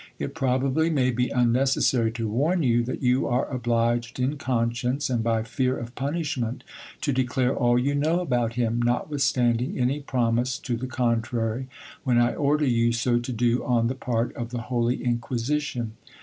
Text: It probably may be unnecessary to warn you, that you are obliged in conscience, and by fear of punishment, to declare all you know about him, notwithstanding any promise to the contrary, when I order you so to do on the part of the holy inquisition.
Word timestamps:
It 0.17 0.33
probably 0.33 0.89
may 0.89 1.11
be 1.11 1.29
unnecessary 1.29 2.11
to 2.13 2.27
warn 2.27 2.63
you, 2.63 2.81
that 2.85 3.03
you 3.03 3.27
are 3.27 3.47
obliged 3.51 4.19
in 4.19 4.35
conscience, 4.35 5.11
and 5.11 5.23
by 5.23 5.43
fear 5.43 5.77
of 5.77 5.93
punishment, 5.93 6.63
to 7.01 7.11
declare 7.13 7.55
all 7.55 7.77
you 7.77 7.93
know 7.93 8.19
about 8.19 8.53
him, 8.53 8.81
notwithstanding 8.81 9.77
any 9.77 9.99
promise 9.99 10.57
to 10.57 10.75
the 10.75 10.87
contrary, 10.87 11.67
when 12.03 12.17
I 12.17 12.33
order 12.33 12.65
you 12.65 12.91
so 12.91 13.19
to 13.19 13.31
do 13.31 13.63
on 13.63 13.89
the 13.89 13.93
part 13.93 14.35
of 14.35 14.49
the 14.49 14.61
holy 14.73 15.03
inquisition. 15.05 15.91